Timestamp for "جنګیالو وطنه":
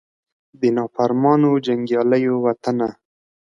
1.65-2.89